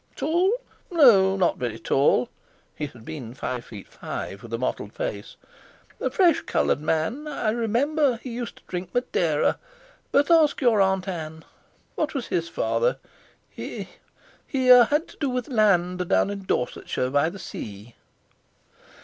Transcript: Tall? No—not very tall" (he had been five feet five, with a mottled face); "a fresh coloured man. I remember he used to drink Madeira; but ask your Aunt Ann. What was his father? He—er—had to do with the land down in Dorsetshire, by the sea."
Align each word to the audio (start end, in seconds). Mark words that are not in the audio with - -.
Tall? 0.15 0.51
No—not 0.89 1.59
very 1.59 1.77
tall" 1.77 2.27
(he 2.75 2.87
had 2.87 3.05
been 3.05 3.35
five 3.35 3.63
feet 3.65 3.87
five, 3.87 4.41
with 4.41 4.51
a 4.51 4.57
mottled 4.57 4.93
face); 4.93 5.35
"a 5.99 6.09
fresh 6.09 6.41
coloured 6.41 6.81
man. 6.81 7.27
I 7.27 7.51
remember 7.51 8.17
he 8.17 8.31
used 8.31 8.55
to 8.55 8.63
drink 8.67 8.95
Madeira; 8.95 9.59
but 10.11 10.31
ask 10.31 10.59
your 10.59 10.81
Aunt 10.81 11.07
Ann. 11.07 11.45
What 11.93 12.15
was 12.15 12.25
his 12.29 12.49
father? 12.49 12.97
He—er—had 13.51 15.07
to 15.09 15.17
do 15.17 15.29
with 15.29 15.45
the 15.45 15.53
land 15.53 16.09
down 16.09 16.31
in 16.31 16.45
Dorsetshire, 16.45 17.11
by 17.11 17.29
the 17.29 17.37
sea." 17.37 17.93